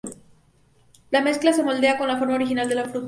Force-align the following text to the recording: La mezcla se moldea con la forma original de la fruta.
La 1.11 1.21
mezcla 1.21 1.53
se 1.53 1.61
moldea 1.61 1.99
con 1.99 2.07
la 2.07 2.17
forma 2.17 2.33
original 2.33 2.67
de 2.67 2.73
la 2.73 2.85
fruta. 2.85 2.99